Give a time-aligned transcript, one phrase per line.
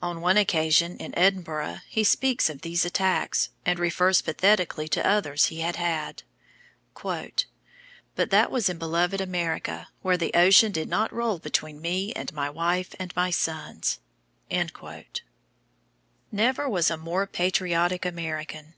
[0.00, 5.46] On one occasion in Edinburgh he speaks of these attacks, and refers pathetically to others
[5.46, 6.22] he had had:
[7.02, 7.44] "But
[8.14, 12.48] that was in beloved America, where the ocean did not roll between me and my
[12.48, 13.98] wife and sons."
[16.30, 18.74] Never was a more patriotic American.